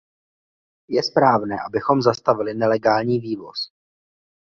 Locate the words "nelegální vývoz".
2.53-3.71